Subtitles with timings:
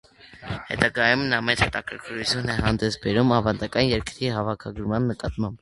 [0.69, 5.49] Հետագայում նա մեծ հետաքրքրություն է հանդես բերում ավանդական երգերի հավաքագրման նկատմամբ։